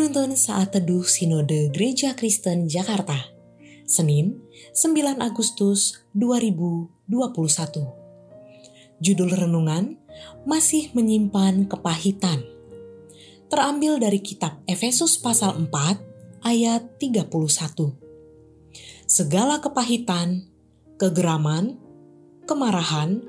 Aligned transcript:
Penuntun 0.00 0.32
Saat 0.32 0.72
Teduh 0.72 1.04
Sinode 1.04 1.68
Gereja 1.76 2.16
Kristen 2.16 2.72
Jakarta 2.72 3.20
Senin 3.84 4.40
9 4.72 4.96
Agustus 5.20 6.00
2021 6.16 7.04
Judul 8.96 9.28
Renungan 9.28 10.00
Masih 10.48 10.88
Menyimpan 10.96 11.68
Kepahitan. 11.68 12.40
Terambil 13.52 14.00
dari 14.00 14.24
kitab 14.24 14.64
Efesus 14.64 15.20
pasal 15.20 15.68
4 15.68 15.68
ayat 16.48 16.96
31 16.96 17.28
Segala 19.04 19.60
kepahitan, 19.60 20.48
kegeraman, 20.96 21.76
kemarahan, 22.48 23.20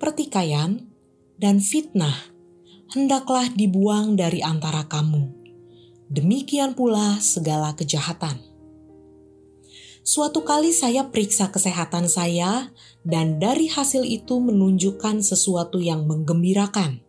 pertikaian, 0.00 0.88
dan 1.36 1.60
fitnah 1.60 2.32
hendaklah 2.96 3.52
dibuang 3.52 4.16
dari 4.16 4.40
antara 4.40 4.88
kamu 4.88 5.37
demikian 6.08 6.72
pula 6.72 7.20
segala 7.20 7.76
kejahatan. 7.76 8.40
Suatu 10.08 10.40
kali 10.40 10.72
saya 10.72 11.12
periksa 11.12 11.52
kesehatan 11.52 12.08
saya, 12.08 12.72
dan 13.04 13.36
dari 13.36 13.68
hasil 13.68 14.08
itu 14.08 14.40
menunjukkan 14.40 15.20
sesuatu 15.20 15.84
yang 15.84 16.08
menggembirakan. 16.08 17.04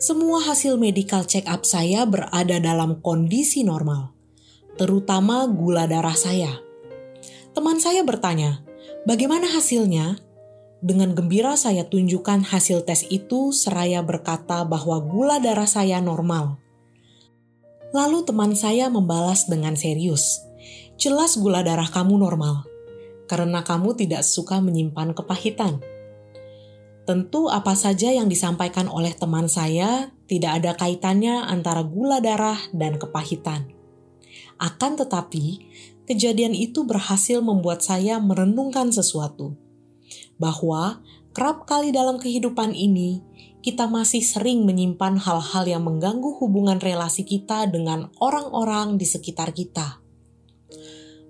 Semua 0.00 0.40
hasil 0.40 0.80
medical 0.80 1.28
check 1.28 1.44
up 1.44 1.68
saya 1.68 2.08
berada 2.08 2.56
dalam 2.56 3.04
kondisi 3.04 3.68
normal, 3.68 4.16
terutama 4.80 5.44
gula 5.44 5.84
darah 5.84 6.16
saya. 6.16 6.56
Teman 7.52 7.78
saya 7.84 8.00
bertanya, 8.00 8.64
"Bagaimana 9.04 9.44
hasilnya?" 9.52 10.24
Dengan 10.84 11.12
gembira 11.16 11.56
saya 11.56 11.84
tunjukkan 11.84 12.48
hasil 12.48 12.84
tes 12.84 13.08
itu 13.08 13.52
seraya 13.52 14.04
berkata 14.04 14.64
bahwa 14.68 15.00
gula 15.04 15.36
darah 15.40 15.68
saya 15.68 16.00
normal. 16.00 16.63
Lalu 17.94 18.26
teman 18.26 18.58
saya 18.58 18.90
membalas 18.90 19.46
dengan 19.46 19.78
serius. 19.78 20.42
Jelas 20.98 21.38
gula 21.38 21.62
darah 21.62 21.86
kamu 21.86 22.18
normal, 22.18 22.66
karena 23.30 23.62
kamu 23.62 23.94
tidak 23.94 24.26
suka 24.26 24.58
menyimpan 24.58 25.14
kepahitan. 25.14 25.78
Tentu 27.06 27.46
apa 27.46 27.78
saja 27.78 28.10
yang 28.10 28.26
disampaikan 28.26 28.90
oleh 28.90 29.14
teman 29.14 29.46
saya 29.46 30.10
tidak 30.26 30.58
ada 30.58 30.74
kaitannya 30.74 31.46
antara 31.46 31.86
gula 31.86 32.18
darah 32.18 32.58
dan 32.74 32.98
kepahitan. 32.98 33.70
Akan 34.58 34.98
tetapi, 34.98 35.62
kejadian 36.10 36.50
itu 36.50 36.82
berhasil 36.82 37.38
membuat 37.38 37.86
saya 37.86 38.18
merenungkan 38.18 38.90
sesuatu. 38.90 39.54
Bahwa 40.34 40.98
kerap 41.30 41.62
kali 41.70 41.94
dalam 41.94 42.18
kehidupan 42.18 42.74
ini, 42.74 43.22
kita 43.64 43.88
masih 43.88 44.20
sering 44.20 44.68
menyimpan 44.68 45.16
hal-hal 45.16 45.64
yang 45.64 45.88
mengganggu 45.88 46.36
hubungan 46.36 46.76
relasi 46.76 47.24
kita 47.24 47.64
dengan 47.64 48.12
orang-orang 48.20 49.00
di 49.00 49.08
sekitar 49.08 49.56
kita. 49.56 50.04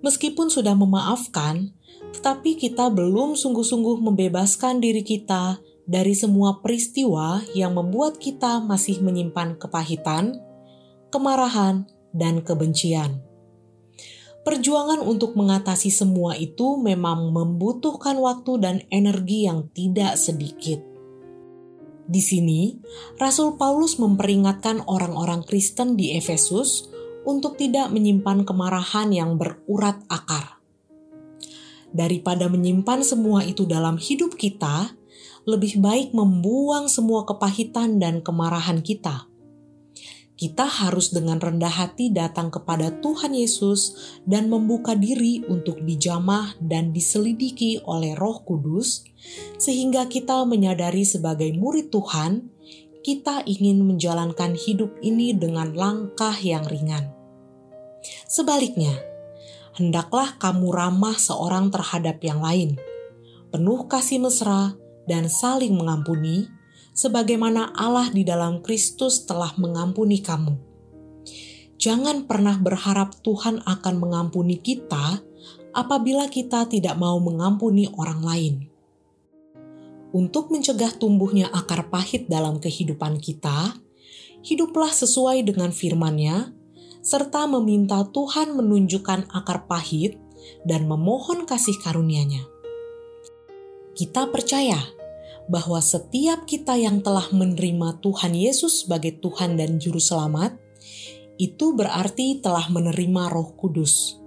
Meskipun 0.03 0.51
sudah 0.51 0.75
memaafkan, 0.75 1.71
tetapi 2.11 2.59
kita 2.59 2.91
belum 2.91 3.39
sungguh-sungguh 3.39 4.03
membebaskan 4.03 4.83
diri 4.83 4.99
kita 4.99 5.63
dari 5.87 6.11
semua 6.11 6.59
peristiwa 6.59 7.39
yang 7.55 7.71
membuat 7.71 8.19
kita 8.19 8.59
masih 8.59 8.99
menyimpan 8.99 9.55
kepahitan, 9.55 10.35
kemarahan, 11.15 11.87
dan 12.11 12.43
kebencian. 12.43 13.23
Perjuangan 14.43 14.99
untuk 14.99 15.39
mengatasi 15.39 15.87
semua 15.87 16.35
itu 16.35 16.75
memang 16.83 17.31
membutuhkan 17.31 18.19
waktu 18.19 18.51
dan 18.59 18.75
energi 18.91 19.47
yang 19.47 19.71
tidak 19.71 20.19
sedikit 20.19 20.94
di 22.05 22.21
sini, 22.21 22.77
Rasul 23.17 23.57
Paulus 23.57 23.97
memperingatkan 23.97 24.85
orang-orang 24.85 25.41
Kristen 25.41 25.97
di 25.97 26.13
Efesus 26.13 26.89
untuk 27.25 27.57
tidak 27.57 27.89
menyimpan 27.89 28.45
kemarahan 28.45 29.09
yang 29.09 29.41
berurat 29.41 29.97
akar. 30.05 30.61
Daripada 31.89 32.45
menyimpan 32.45 33.01
semua 33.01 33.41
itu 33.41 33.65
dalam 33.65 33.97
hidup 33.97 34.37
kita, 34.37 34.93
lebih 35.49 35.81
baik 35.81 36.13
membuang 36.13 36.89
semua 36.89 37.25
kepahitan 37.25 37.97
dan 37.97 38.21
kemarahan 38.21 38.81
kita 38.81 39.29
kita 40.35 40.67
harus 40.67 41.15
dengan 41.15 41.39
rendah 41.39 41.71
hati 41.71 42.11
datang 42.11 42.51
kepada 42.51 42.91
Tuhan 42.99 43.31
Yesus 43.31 43.95
dan 44.27 44.51
membuka 44.51 44.91
diri 44.91 45.39
untuk 45.47 45.79
dijamah 45.79 46.59
dan 46.59 46.91
diselidiki 46.91 47.79
oleh 47.87 48.19
Roh 48.19 48.43
Kudus, 48.43 49.07
sehingga 49.55 50.11
kita 50.11 50.43
menyadari 50.43 51.07
sebagai 51.07 51.55
murid 51.55 51.87
Tuhan, 51.87 52.51
kita 52.99 53.47
ingin 53.47 53.87
menjalankan 53.87 54.59
hidup 54.59 54.99
ini 54.99 55.31
dengan 55.31 55.71
langkah 55.71 56.35
yang 56.43 56.67
ringan. 56.67 57.15
Sebaliknya, 58.27 58.91
hendaklah 59.79 60.35
kamu 60.35 60.67
ramah 60.67 61.15
seorang 61.15 61.71
terhadap 61.71 62.19
yang 62.19 62.43
lain, 62.43 62.75
penuh 63.55 63.87
kasih 63.87 64.19
mesra 64.19 64.75
dan 65.07 65.31
saling 65.31 65.77
mengampuni 65.79 66.49
sebagaimana 66.95 67.75
Allah 67.75 68.07
di 68.09 68.23
dalam 68.23 68.63
Kristus 68.63 69.27
telah 69.27 69.51
mengampuni 69.59 70.23
kamu. 70.23 70.55
Jangan 71.75 72.23
pernah 72.23 72.55
berharap 72.55 73.19
Tuhan 73.19 73.59
akan 73.67 73.95
mengampuni 73.99 74.63
kita 74.63 75.19
apabila 75.75 76.31
kita 76.31 76.71
tidak 76.71 76.95
mau 76.95 77.19
mengampuni 77.19 77.91
orang 77.99 78.23
lain. 78.23 78.55
Untuk 80.15 80.47
mencegah 80.47 80.95
tumbuhnya 80.95 81.51
akar 81.51 81.91
pahit 81.91 82.31
dalam 82.31 82.63
kehidupan 82.63 83.19
kita, 83.19 83.75
hiduplah 84.47 84.87
sesuai 84.87 85.43
dengan 85.43 85.75
firman-Nya, 85.75 86.55
serta 87.03 87.43
meminta 87.51 87.99
Tuhan 88.07 88.55
menunjukkan 88.55 89.35
akar 89.35 89.67
pahit 89.67 90.15
dan 90.63 90.87
memohon 90.87 91.43
kasih 91.43 91.75
karunia-Nya. 91.83 92.47
Kita 93.91 94.31
percaya 94.31 94.94
bahwa 95.45 95.77
setiap 95.77 96.49
kita 96.49 96.73
yang 96.77 97.05
telah 97.05 97.29
menerima 97.29 98.01
Tuhan 98.01 98.33
Yesus 98.33 98.85
sebagai 98.85 99.21
Tuhan 99.21 99.57
dan 99.57 99.77
Juru 99.77 100.01
Selamat, 100.01 100.57
itu 101.37 101.75
berarti 101.75 102.39
telah 102.41 102.65
menerima 102.71 103.29
Roh 103.29 103.53
Kudus. 103.53 104.17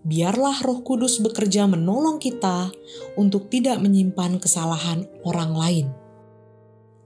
Biarlah 0.00 0.64
Roh 0.64 0.80
Kudus 0.80 1.20
bekerja 1.20 1.68
menolong 1.68 2.16
kita 2.16 2.72
untuk 3.20 3.52
tidak 3.52 3.80
menyimpan 3.84 4.40
kesalahan 4.40 5.04
orang 5.26 5.52
lain. 5.52 5.86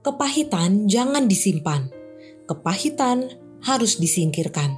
Kepahitan 0.05 0.85
jangan 0.85 1.25
disimpan, 1.25 1.89
kepahitan 2.45 3.35
harus 3.65 3.97
disingkirkan. 3.97 4.77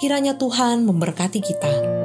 Kiranya 0.00 0.38
Tuhan 0.38 0.86
memberkati 0.86 1.44
kita. 1.44 1.99